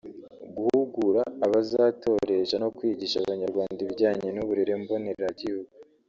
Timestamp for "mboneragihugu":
4.81-5.71